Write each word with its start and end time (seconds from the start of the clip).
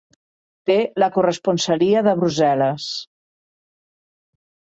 Té 0.69 0.77
la 1.01 1.09
corresponsalia 1.17 2.01
de 2.09 2.15
Brussel·les. 2.21 2.87